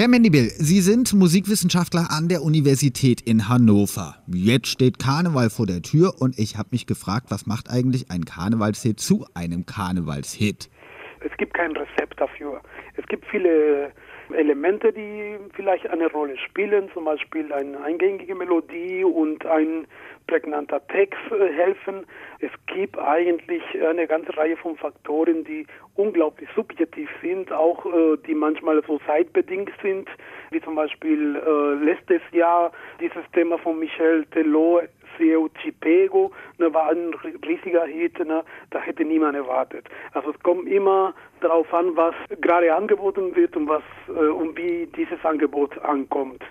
Herr 0.00 0.06
Mendibel, 0.06 0.44
Sie 0.54 0.80
sind 0.80 1.12
Musikwissenschaftler 1.12 2.06
an 2.16 2.28
der 2.28 2.42
Universität 2.42 3.20
in 3.20 3.48
Hannover. 3.48 4.14
Jetzt 4.28 4.68
steht 4.68 5.00
Karneval 5.00 5.50
vor 5.50 5.66
der 5.66 5.82
Tür 5.82 6.12
und 6.20 6.38
ich 6.38 6.56
habe 6.56 6.68
mich 6.70 6.86
gefragt, 6.86 7.32
was 7.32 7.46
macht 7.46 7.68
eigentlich 7.68 8.08
ein 8.08 8.24
Karnevalshit 8.24 9.00
zu 9.00 9.26
einem 9.34 9.66
Karnevalshit? 9.66 10.70
Es 11.18 11.36
gibt 11.36 11.52
kein 11.52 11.72
Rezept 11.72 12.14
dafür. 12.20 12.62
Es 12.94 13.04
gibt 13.06 13.26
viele 13.26 13.90
Elemente, 14.32 14.92
die 14.92 15.36
vielleicht 15.54 15.88
eine 15.88 16.10
Rolle 16.10 16.36
spielen, 16.38 16.90
zum 16.92 17.04
Beispiel 17.04 17.52
eine 17.52 17.80
eingängige 17.82 18.34
Melodie 18.34 19.04
und 19.04 19.44
ein 19.46 19.86
prägnanter 20.26 20.86
Text 20.88 21.18
äh, 21.32 21.52
helfen. 21.52 22.06
Es 22.40 22.50
gibt 22.66 22.98
eigentlich 22.98 23.62
eine 23.84 24.06
ganze 24.06 24.36
Reihe 24.36 24.56
von 24.56 24.76
Faktoren, 24.76 25.44
die 25.44 25.66
unglaublich 25.96 26.48
subjektiv 26.54 27.08
sind, 27.20 27.50
auch 27.50 27.84
äh, 27.86 28.16
die 28.26 28.34
manchmal 28.34 28.82
so 28.86 29.00
zeitbedingt 29.06 29.72
sind, 29.82 30.08
wie 30.50 30.60
zum 30.60 30.76
Beispiel 30.76 31.36
äh, 31.36 31.84
letztes 31.84 32.22
Jahr 32.32 32.70
dieses 33.00 33.24
Thema 33.32 33.58
von 33.58 33.78
Michel 33.78 34.24
Telot 34.26 34.88
Seu 35.18 35.48
Chipego, 35.62 36.30
ne, 36.58 36.72
war 36.72 36.90
ein 36.90 37.12
riesiger 37.46 37.84
Hit, 37.84 38.18
ne, 38.20 38.42
da 38.70 38.78
hätte 38.78 39.04
niemand 39.04 39.36
erwartet. 39.36 39.86
Also 40.12 40.30
es 40.30 40.38
kommt 40.42 40.68
immer 40.68 41.14
darauf 41.40 41.72
an, 41.72 41.96
was 41.96 42.14
gerade 42.40 42.74
angeboten 42.74 43.34
wird 43.34 43.56
und 43.56 43.68
was 43.68 43.82
äh, 44.08 44.12
und 44.12 44.56
wie 44.56 44.88
dieses 44.96 45.22
Angebot 45.24 45.78
ankommt. 45.82 46.42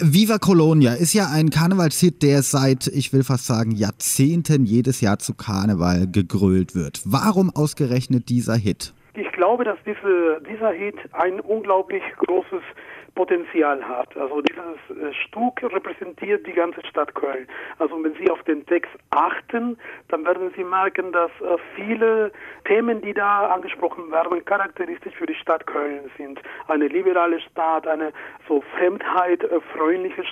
Viva 0.00 0.38
Colonia 0.38 0.94
ist 0.94 1.14
ja 1.14 1.26
ein 1.32 1.50
Karnevalshit, 1.50 2.22
der 2.22 2.42
seit, 2.42 2.86
ich 2.88 3.12
will 3.12 3.22
fast 3.22 3.46
sagen, 3.46 3.70
Jahrzehnten 3.70 4.64
jedes 4.64 5.00
Jahr 5.00 5.18
zu 5.18 5.34
Karneval 5.34 6.08
gegrölt 6.10 6.74
wird. 6.74 7.00
Warum 7.04 7.50
ausgerechnet 7.54 8.28
dieser 8.28 8.56
Hit? 8.56 8.92
Ich 9.14 9.30
glaube, 9.32 9.64
dass 9.64 9.78
diese, 9.86 10.42
dieser 10.50 10.72
Hit 10.72 10.96
ein 11.12 11.38
unglaublich 11.40 12.02
großes 12.18 12.62
Potenzial 13.14 13.86
hat. 13.86 14.16
Also 14.16 14.40
dieses 14.40 14.64
äh, 14.90 15.12
Stück 15.26 15.62
repräsentiert 15.62 16.46
die 16.46 16.52
ganze 16.52 16.84
Stadt 16.86 17.14
Köln. 17.14 17.46
Also 17.78 18.02
wenn 18.02 18.14
Sie 18.14 18.30
auf 18.30 18.42
den 18.44 18.66
Text 18.66 18.92
achten, 19.10 19.78
dann 20.08 20.24
werden 20.24 20.52
Sie 20.56 20.64
merken, 20.64 21.12
dass 21.12 21.30
äh, 21.40 21.56
viele 21.76 22.32
Themen, 22.64 23.00
die 23.02 23.14
da 23.14 23.48
angesprochen 23.48 24.10
werden, 24.10 24.44
charakteristisch 24.44 25.14
für 25.14 25.26
die 25.26 25.34
Stadt 25.34 25.66
Köln 25.66 26.10
sind. 26.16 26.40
Eine 26.68 26.88
liberale 26.88 27.40
Stadt, 27.40 27.86
eine 27.86 28.12
so 28.48 28.62
Fremdheit, 28.76 29.42
äh, 29.44 29.60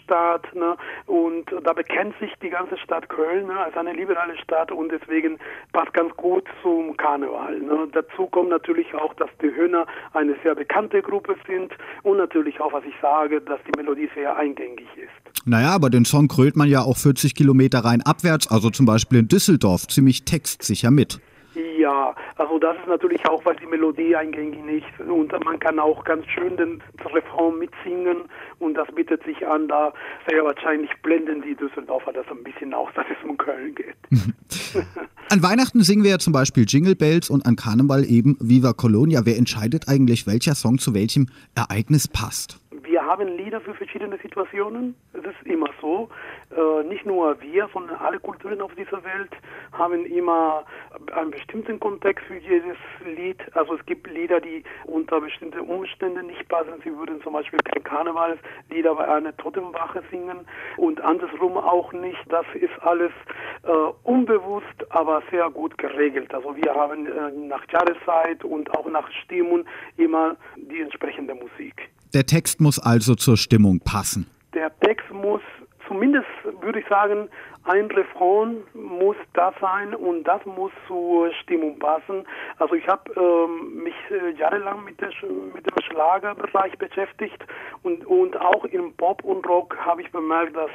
Stadt. 0.02 0.54
Ne? 0.54 0.76
Und 1.06 1.46
da 1.62 1.72
bekennt 1.72 2.18
sich 2.18 2.32
die 2.42 2.50
ganze 2.50 2.76
Stadt 2.78 3.08
Köln 3.08 3.46
ne, 3.46 3.58
als 3.58 3.76
eine 3.76 3.92
liberale 3.92 4.36
Stadt 4.38 4.70
und 4.70 4.90
deswegen 4.90 5.38
passt 5.72 5.92
ganz 5.94 6.14
gut 6.16 6.44
zum 6.62 6.96
Karneval. 6.96 7.58
Ne? 7.58 7.88
Dazu 7.92 8.26
kommt 8.26 8.50
natürlich 8.50 8.94
auch, 8.94 9.14
dass 9.14 9.30
die 9.40 9.54
Höhner 9.54 9.86
eine 10.12 10.36
sehr 10.42 10.54
bekannte 10.54 11.02
Gruppe 11.02 11.36
sind 11.46 11.74
und 12.02 12.18
natürlich 12.18 12.60
auch 12.60 12.71
was 12.72 12.84
ich 12.84 12.94
sage, 13.00 13.40
dass 13.40 13.60
die 13.66 13.76
Melodie 13.76 14.08
sehr 14.14 14.36
eingängig 14.36 14.88
ist. 14.96 15.46
Naja, 15.46 15.70
aber 15.70 15.90
den 15.90 16.04
Song 16.04 16.28
krölt 16.28 16.56
man 16.56 16.68
ja 16.68 16.82
auch 16.82 16.96
40 16.96 17.34
Kilometer 17.34 17.80
rein 17.80 18.02
abwärts, 18.02 18.50
also 18.50 18.70
zum 18.70 18.86
Beispiel 18.86 19.20
in 19.20 19.28
Düsseldorf, 19.28 19.86
ziemlich 19.88 20.24
textsicher 20.24 20.90
mit. 20.90 21.20
Ja, 21.78 22.14
also 22.36 22.58
das 22.58 22.76
ist 22.78 22.86
natürlich 22.88 23.26
auch, 23.28 23.44
weil 23.44 23.56
die 23.56 23.66
Melodie 23.66 24.16
eingängig 24.16 24.82
ist 24.98 25.06
und 25.06 25.32
man 25.44 25.58
kann 25.58 25.78
auch 25.78 26.02
ganz 26.04 26.24
schön 26.26 26.56
den 26.56 26.82
Refrain 27.04 27.58
mitsingen 27.58 28.22
und 28.58 28.74
das 28.74 28.88
bietet 28.94 29.22
sich 29.24 29.46
an, 29.46 29.68
da 29.68 29.92
sehr 30.26 30.42
wahrscheinlich 30.44 30.90
blenden 31.02 31.42
die 31.42 31.54
Düsseldorfer 31.54 32.12
das 32.12 32.26
ein 32.30 32.42
bisschen 32.42 32.72
aus, 32.72 32.88
dass 32.94 33.04
es 33.10 33.28
um 33.28 33.36
Köln 33.36 33.74
geht. 33.74 33.96
an 35.28 35.42
Weihnachten 35.42 35.82
singen 35.82 36.04
wir 36.04 36.12
ja 36.12 36.18
zum 36.18 36.32
Beispiel 36.32 36.64
Jingle 36.66 36.96
Bells 36.96 37.28
und 37.28 37.44
an 37.44 37.56
Karneval 37.56 38.04
eben 38.04 38.36
Viva 38.40 38.72
Colonia. 38.72 39.22
Wer 39.24 39.36
entscheidet 39.36 39.88
eigentlich, 39.88 40.26
welcher 40.26 40.54
Song 40.54 40.78
zu 40.78 40.94
welchem 40.94 41.26
Ereignis 41.54 42.08
passt? 42.08 42.61
Haben 43.12 43.36
Lieder 43.36 43.60
für 43.60 43.74
verschiedene 43.74 44.16
Situationen. 44.16 44.94
Es 45.12 45.22
ist 45.22 45.42
immer 45.44 45.68
so. 45.82 46.08
Äh, 46.50 46.84
nicht 46.84 47.04
nur 47.04 47.38
wir, 47.42 47.68
sondern 47.74 47.96
alle 47.96 48.18
Kulturen 48.18 48.62
auf 48.62 48.74
dieser 48.74 49.04
Welt 49.04 49.32
haben 49.72 50.06
immer 50.06 50.64
einen 51.14 51.30
bestimmten 51.30 51.78
Kontext 51.78 52.24
für 52.24 52.38
jedes 52.38 52.78
Lied. 53.04 53.36
Also 53.54 53.74
es 53.74 53.84
gibt 53.84 54.06
Lieder, 54.10 54.40
die 54.40 54.64
unter 54.86 55.20
bestimmten 55.20 55.60
Umständen 55.60 56.26
nicht 56.26 56.48
passen. 56.48 56.80
Sie 56.84 56.96
würden 56.96 57.20
zum 57.20 57.34
Beispiel 57.34 57.58
kein 57.58 57.82
Karnevalslieder 57.82 58.94
bei 58.94 59.06
einer 59.06 59.36
Totenwache 59.36 60.02
singen 60.10 60.46
und 60.78 60.98
andersrum 61.02 61.58
auch 61.58 61.92
nicht. 61.92 62.24
Das 62.30 62.46
ist 62.54 62.80
alles 62.80 63.12
äh, 63.64 63.70
unbewusst, 64.04 64.86
aber 64.88 65.22
sehr 65.30 65.50
gut 65.50 65.76
geregelt. 65.76 66.32
Also 66.32 66.56
wir 66.56 66.74
haben 66.74 67.06
äh, 67.06 67.30
nach 67.46 67.70
Jahreszeit 67.70 68.42
und 68.42 68.74
auch 68.74 68.88
nach 68.88 69.10
Stimmung 69.22 69.66
immer 69.98 70.34
die 70.56 70.80
entsprechende 70.80 71.34
Musik. 71.34 71.90
Der 72.14 72.26
Text 72.26 72.60
muss 72.60 72.78
also 72.78 73.14
zur 73.14 73.36
Stimmung 73.38 73.80
passen. 73.80 74.26
Der 74.54 74.70
Text 74.80 75.10
muss 75.10 75.40
zumindest, 75.88 76.26
würde 76.60 76.80
ich 76.80 76.86
sagen, 76.86 77.28
ein 77.64 77.86
Refrain 77.90 78.62
muss 78.74 79.16
da 79.34 79.52
sein 79.60 79.94
und 79.94 80.24
das 80.24 80.44
muss 80.44 80.72
zur 80.86 81.32
Stimmung 81.42 81.78
passen. 81.78 82.24
Also 82.58 82.74
ich 82.74 82.86
habe 82.88 83.10
ähm, 83.16 83.82
mich 83.84 83.94
äh, 84.10 84.30
jahrelang 84.38 84.84
mit, 84.84 85.00
der, 85.00 85.10
mit 85.54 85.64
dem 85.64 85.82
Schlagerbereich 85.84 86.76
beschäftigt 86.78 87.44
und, 87.82 88.04
und 88.06 88.36
auch 88.36 88.64
im 88.64 88.92
Pop 88.94 89.22
und 89.24 89.48
Rock 89.48 89.76
habe 89.78 90.02
ich 90.02 90.10
bemerkt, 90.10 90.56
dass 90.56 90.70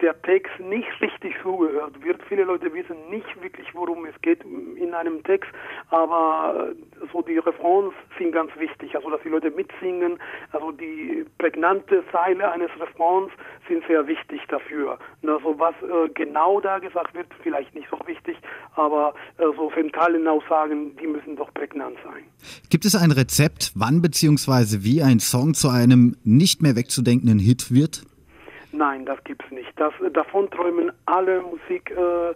der 0.00 0.20
Text 0.22 0.52
nicht 0.60 0.88
richtig 1.00 1.34
zugehört 1.42 2.02
wird. 2.04 2.20
Viele 2.28 2.44
Leute 2.44 2.72
wissen 2.72 2.96
nicht 3.10 3.42
wirklich, 3.42 3.66
worum 3.74 4.04
es 4.06 4.20
geht 4.22 4.44
in 4.44 4.94
einem 4.94 5.22
Text, 5.24 5.50
aber 5.90 6.72
so 7.12 7.22
die 7.22 7.38
Refrains 7.38 7.94
sind 8.18 8.32
ganz 8.32 8.50
wichtig, 8.58 8.94
also 8.94 9.10
dass 9.10 9.20
die 9.22 9.28
Leute 9.28 9.50
mitsingen, 9.50 10.18
also 10.52 10.72
die 10.72 11.24
prägnante 11.38 12.04
Zeile 12.12 12.50
eines 12.50 12.70
Refrains 12.80 13.30
sind 13.68 13.84
sehr 13.86 14.06
wichtig 14.06 14.40
dafür. 14.48 14.98
Also 15.22 15.58
was 15.58 15.74
äh, 15.82 16.08
genau 16.14 16.60
da 16.60 16.78
gesagt 16.78 17.14
wird, 17.14 17.26
vielleicht 17.42 17.74
nicht 17.74 17.88
so 17.90 17.98
wichtig, 18.06 18.36
aber 18.74 19.14
äh, 19.38 19.44
so 19.56 19.70
zentrale 19.74 20.18
Aussagen, 20.30 20.96
die 20.96 21.06
müssen 21.06 21.36
doch 21.36 21.52
prägnant 21.54 21.96
sein. 22.04 22.24
Gibt 22.70 22.84
es 22.84 22.94
ein 22.94 23.10
Rezept, 23.10 23.72
wann 23.74 24.02
bzw. 24.02 24.82
wie 24.82 25.02
ein 25.02 25.20
Song 25.20 25.54
zu 25.54 25.68
einem 25.68 26.16
nicht 26.24 26.62
mehr 26.62 26.76
wegzudenkenden 26.76 27.38
Hit 27.38 27.72
wird? 27.72 28.04
Nein, 28.72 29.06
das 29.06 29.22
gibt's 29.24 29.50
nicht. 29.50 29.72
Das, 29.76 29.92
davon 30.12 30.50
träumen 30.50 30.92
alle 31.06 31.42
Musikfirmen, 31.42 32.32
äh, 32.32 32.34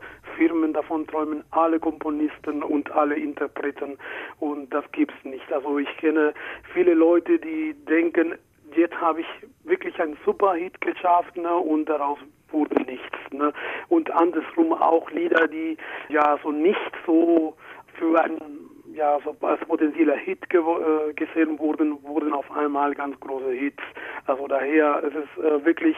davon 0.73 1.07
träumen 1.07 1.45
alle 1.51 1.79
Komponisten 1.79 2.63
und 2.63 2.91
alle 2.93 3.17
Interpreten 3.17 3.99
und 4.41 4.73
das 4.73 4.85
gibt's 4.93 5.25
nicht. 5.25 5.53
Also 5.53 5.79
ich 5.79 5.97
kenne 5.99 6.35
viele 6.73 6.95
Leute, 6.95 7.39
die 7.39 7.75
denken, 7.89 8.35
jetzt 8.77 8.99
habe 9.01 9.21
ich 9.21 9.27
wirklich 9.65 10.01
einen 10.01 10.17
super 10.25 10.55
Hit 10.55 10.81
geschafft 10.81 11.37
ne, 11.37 11.55
und 11.55 11.87
daraus 11.87 12.19
wurde 12.51 12.81
nichts. 12.83 13.19
Ne. 13.31 13.53
Und 13.89 14.11
andersrum 14.11 14.73
auch 14.73 15.11
Lieder, 15.11 15.49
die 15.49 15.77
ja 16.09 16.39
so 16.43 16.51
nicht 16.51 16.93
so 17.07 17.57
für 17.99 18.23
einen 18.23 18.73
ja, 18.95 19.19
so 19.25 19.35
als 19.47 19.61
potenzieller 19.65 20.17
Hit 20.17 20.49
ge 20.51 20.61
äh, 20.61 21.13
gesehen 21.15 21.59
wurden, 21.59 22.03
wurden 22.03 22.33
auf 22.33 22.51
einmal 22.51 22.95
ganz 22.95 23.19
große 23.21 23.51
Hits. 23.53 23.83
Also 24.27 24.47
daher 24.47 25.03
ist 25.03 25.17
es 25.17 25.45
äh, 25.45 25.65
wirklich 25.65 25.97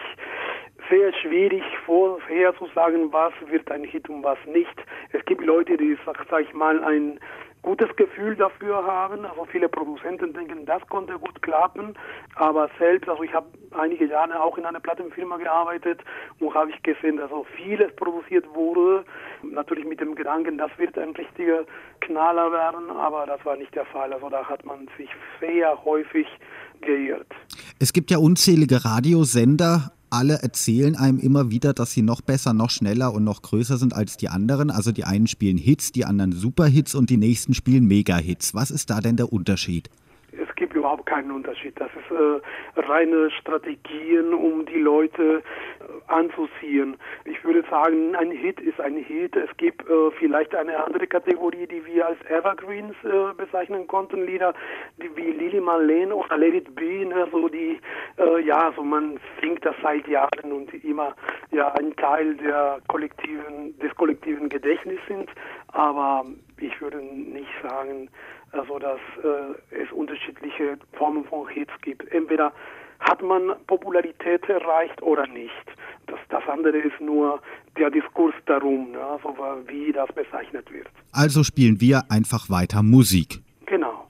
sehr 0.91 1.13
schwierig 1.15 1.63
vorherzusagen, 1.87 3.13
was 3.13 3.33
wird 3.51 3.71
ein 3.71 3.85
Hit 3.85 4.09
und 4.09 4.23
was 4.23 4.39
nicht. 4.47 4.75
Es 5.13 5.25
gibt 5.25 5.45
Leute, 5.45 5.77
die, 5.77 5.97
sag, 6.05 6.25
sag 6.31 6.43
ich 6.43 6.53
mal, 6.55 6.83
ein 6.85 7.19
gutes 7.65 7.89
Gefühl 7.97 8.37
dafür 8.37 8.85
haben. 8.85 9.25
Also 9.25 9.47
viele 9.51 9.69
Produzenten 9.69 10.33
denken, 10.33 10.67
das 10.67 10.87
konnte 10.89 11.19
gut 11.19 11.43
klappen, 11.43 11.95
aber 12.37 12.71
selbst, 12.79 13.09
also 13.09 13.23
ich 13.23 13.33
habe 13.33 13.47
einige 13.73 14.05
Jahre 14.07 14.41
auch 14.41 14.57
in 14.59 14.65
einer 14.65 14.81
Plattenfirma 14.81 15.39
gearbeitet 15.39 16.01
und 16.39 16.55
habe 16.55 16.71
ich 16.71 16.83
gesehen, 16.83 17.17
dass 17.17 17.33
auch 17.33 17.47
vieles 17.57 17.95
produziert 17.97 18.47
wurde, 18.55 19.05
natürlich 19.43 19.87
mit 19.87 20.01
dem 20.01 20.15
Gedanken, 20.15 20.59
das 20.59 20.71
wird 20.79 20.97
ein 20.99 21.11
richtiger 21.11 21.65
Knaller 22.01 22.53
werden, 22.53 22.91
aber 22.91 23.27
das 23.27 23.45
war 23.45 23.57
nicht 23.57 23.75
der 23.75 23.87
Fall. 23.87 24.13
Also 24.13 24.29
da 24.29 24.45
hat 24.45 24.65
man 24.65 24.89
sich 24.97 25.09
sehr 25.41 25.85
häufig 25.85 26.27
geirrt. 26.83 27.33
Es 27.81 27.93
gibt 27.93 28.11
ja 28.11 28.19
unzählige 28.19 28.85
Radiosender, 28.85 29.91
alle 30.15 30.35
erzählen 30.43 30.95
einem 30.95 31.19
immer 31.19 31.51
wieder, 31.51 31.75
dass 31.75 31.93
sie 31.93 32.03
noch 32.03 32.21
besser, 32.21 32.55
noch 32.55 32.71
schneller 32.71 33.13
und 33.13 33.25
noch 33.25 33.43
größer 33.43 33.79
sind 33.79 33.95
als 33.95 34.17
die 34.17 34.29
anderen. 34.29 34.71
Also 34.71 34.93
die 34.93 35.05
einen 35.05 35.27
spielen 35.27 35.59
Hits, 35.59 35.91
die 35.91 36.05
anderen 36.05 36.31
Superhits 36.31 36.95
und 36.95 37.11
die 37.11 37.17
nächsten 37.17 37.53
spielen 37.53 37.87
Mega-Hits. 37.87 38.55
Was 38.55 38.71
ist 38.71 38.91
da 38.91 39.01
denn 39.01 39.17
der 39.17 39.33
Unterschied? 39.33 39.91
Überhaupt 40.85 41.07
keinen 41.07 41.31
Unterschied. 41.31 41.81
Das 41.81 41.89
ist 41.93 42.11
äh, 42.15 42.81
reine 42.83 43.31
Strategien, 43.31 44.35
um 44.35 44.67
die 44.67 44.81
Leute 44.81 45.43
äh, 45.81 46.13
anzuziehen. 46.13 46.99
Ich 47.25 47.43
würde 47.43 47.65
sagen, 47.71 48.15
ein 48.15 48.31
Hit 48.31 48.61
ist 48.61 48.79
ein 48.83 48.97
Hit. 48.97 49.35
Es 49.35 49.49
gibt 49.57 49.81
äh, 49.89 50.11
vielleicht 50.19 50.55
eine 50.55 50.85
andere 50.85 51.07
Kategorie, 51.07 51.67
die 51.67 51.87
wir 51.87 52.07
als 52.07 52.19
Evergreens 52.29 52.95
äh, 53.03 53.33
bezeichnen 53.35 53.87
konnten, 53.87 54.27
Lieder 54.27 54.53
die, 54.99 55.09
wie 55.17 55.31
Lili 55.31 55.59
Marlene 55.59 56.15
oder 56.15 56.37
Let 56.37 56.53
It 56.53 56.75
Be, 56.75 57.07
ne, 57.07 57.29
so 57.33 57.49
die, 57.49 57.81
äh, 58.19 58.43
ja, 58.43 58.71
so 58.77 58.83
man 58.83 59.19
singt 59.41 59.65
das 59.65 59.77
seit 59.83 60.07
Jahren 60.07 60.53
und 60.53 60.73
immer 60.85 61.17
ja 61.51 61.73
ein 61.79 61.97
Teil 61.97 62.35
der 62.35 62.81
kollektiven, 62.89 63.44
Gedächtnisses 64.55 65.05
sind. 65.09 65.29
Aber 65.69 66.25
ich 66.59 66.81
würde 66.81 66.99
nicht 67.03 67.51
sagen, 67.63 68.09
also 68.53 68.79
dass 68.79 69.01
äh, 69.23 69.83
es 69.83 69.91
unterschiedliche 69.93 70.79
Formen 70.93 71.25
von 71.25 71.49
Hits 71.49 71.73
gibt. 71.83 72.11
Entweder 72.13 72.53
hat 73.01 73.23
man 73.23 73.55
Popularität 73.67 74.49
erreicht 74.49 75.03
oder 75.03 75.27
nicht. 75.27 75.67
Das, 76.07 76.19
das 76.29 76.43
andere 76.49 76.79
ist 76.79 77.01
nur 77.01 77.41
der 77.77 77.91
Diskurs 77.91 78.35
darum, 78.47 78.93
ne? 78.93 79.01
also 79.01 79.29
wie 79.67 79.93
das 79.93 80.09
bezeichnet 80.15 80.71
wird. 80.73 80.89
Also 81.13 81.43
spielen 81.43 81.81
wir 81.81 82.05
einfach 82.09 82.49
weiter 82.49 82.83
Musik. 82.83 83.41
Genau. 83.67 84.09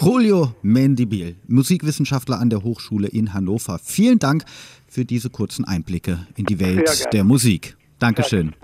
Julio 0.00 0.54
Mendibil, 0.62 1.36
Musikwissenschaftler 1.46 2.40
an 2.40 2.50
der 2.50 2.64
Hochschule 2.64 3.08
in 3.08 3.32
Hannover. 3.32 3.78
Vielen 3.78 4.18
Dank 4.18 4.44
für 4.88 5.04
diese 5.04 5.30
kurzen 5.30 5.64
Einblicke 5.64 6.26
in 6.36 6.46
die 6.46 6.58
Welt 6.58 7.12
der 7.12 7.22
Musik. 7.22 7.76
Dankeschön. 8.00 8.54